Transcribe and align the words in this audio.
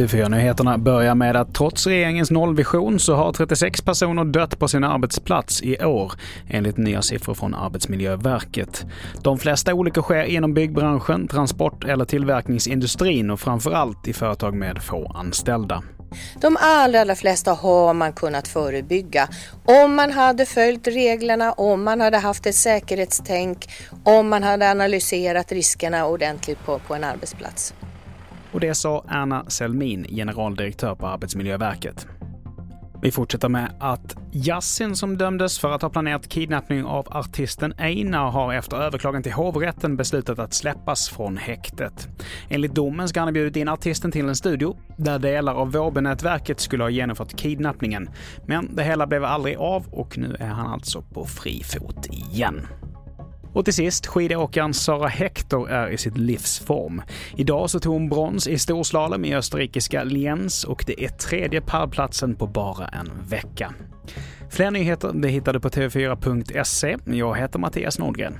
TV4-nyheterna 0.00 0.78
börjar 0.78 1.14
med 1.14 1.36
att 1.36 1.54
trots 1.54 1.86
regeringens 1.86 2.30
nollvision 2.30 2.98
så 2.98 3.14
har 3.14 3.32
36 3.32 3.82
personer 3.82 4.24
dött 4.24 4.58
på 4.58 4.68
sin 4.68 4.84
arbetsplats 4.84 5.62
i 5.62 5.84
år, 5.84 6.12
enligt 6.48 6.76
nya 6.76 7.02
siffror 7.02 7.34
från 7.34 7.54
Arbetsmiljöverket. 7.54 8.86
De 9.22 9.38
flesta 9.38 9.74
olyckor 9.74 10.02
sker 10.02 10.24
inom 10.24 10.54
byggbranschen, 10.54 11.28
transport 11.28 11.84
eller 11.84 12.04
tillverkningsindustrin 12.04 13.30
och 13.30 13.40
framförallt 13.40 14.08
i 14.08 14.12
företag 14.12 14.54
med 14.54 14.82
få 14.82 15.12
anställda. 15.14 15.82
De 16.40 16.56
allra, 16.60 17.00
allra 17.00 17.14
flesta 17.14 17.52
har 17.52 17.94
man 17.94 18.12
kunnat 18.12 18.48
förebygga 18.48 19.28
om 19.64 19.94
man 19.94 20.12
hade 20.12 20.46
följt 20.46 20.86
reglerna, 20.86 21.52
om 21.52 21.84
man 21.84 22.00
hade 22.00 22.18
haft 22.18 22.46
ett 22.46 22.54
säkerhetstänk, 22.54 23.68
om 24.04 24.28
man 24.28 24.42
hade 24.42 24.70
analyserat 24.70 25.52
riskerna 25.52 26.06
ordentligt 26.06 26.58
på, 26.64 26.78
på 26.78 26.94
en 26.94 27.04
arbetsplats. 27.04 27.74
Och 28.52 28.60
det 28.60 28.74
sa 28.74 29.04
Erna 29.08 29.44
Selmin, 29.48 30.06
generaldirektör 30.10 30.94
på 30.94 31.06
Arbetsmiljöverket. 31.06 32.06
Vi 33.02 33.10
fortsätter 33.10 33.48
med 33.48 33.72
att 33.80 34.16
Yassin 34.32 34.96
som 34.96 35.16
dömdes 35.16 35.58
för 35.58 35.70
att 35.70 35.82
ha 35.82 35.90
planerat 35.90 36.28
kidnappning 36.28 36.84
av 36.84 37.06
artisten 37.10 37.74
Einar 37.78 38.30
har 38.30 38.54
efter 38.54 38.76
överklagan 38.76 39.22
till 39.22 39.32
hovrätten 39.32 39.96
beslutat 39.96 40.38
att 40.38 40.54
släppas 40.54 41.08
från 41.08 41.36
häktet. 41.36 42.08
Enligt 42.48 42.74
domen 42.74 43.08
ska 43.08 43.20
han 43.20 43.26
ha 43.26 43.32
bjudit 43.32 43.56
in 43.56 43.68
artisten 43.68 44.12
till 44.12 44.28
en 44.28 44.36
studio 44.36 44.76
där 44.96 45.18
delar 45.18 45.54
av 45.54 45.72
Vårbenätverket 45.72 46.60
skulle 46.60 46.84
ha 46.84 46.90
genomfört 46.90 47.36
kidnappningen. 47.36 48.10
Men 48.46 48.76
det 48.76 48.82
hela 48.82 49.06
blev 49.06 49.24
aldrig 49.24 49.56
av 49.56 49.86
och 49.90 50.18
nu 50.18 50.36
är 50.38 50.48
han 50.48 50.66
alltså 50.66 51.02
på 51.02 51.24
fri 51.24 51.62
fot 51.64 52.06
igen. 52.06 52.66
Och 53.52 53.64
till 53.64 53.74
sist, 53.74 54.06
skidåkaren 54.06 54.74
Sara 54.74 55.08
Hector 55.08 55.70
är 55.70 55.88
i 55.88 55.98
sitt 55.98 56.16
livs 56.16 56.58
form. 56.58 57.02
Idag 57.36 57.70
så 57.70 57.80
tog 57.80 57.92
hon 57.92 58.08
brons 58.08 58.48
i 58.48 58.58
storslalom 58.58 59.24
i 59.24 59.34
österrikiska 59.34 60.04
Lienz 60.04 60.64
och 60.64 60.84
det 60.86 61.04
är 61.04 61.08
tredje 61.08 61.60
pallplatsen 61.60 62.34
på 62.34 62.46
bara 62.46 62.86
en 62.86 63.10
vecka. 63.28 63.74
Fler 64.50 64.70
nyheter 64.70 65.12
det 65.14 65.28
hittar 65.28 65.52
du 65.52 65.60
på 65.60 65.68
tv4.se. 65.68 66.96
Jag 67.04 67.38
heter 67.38 67.58
Mattias 67.58 67.98
Nordgren. 67.98 68.38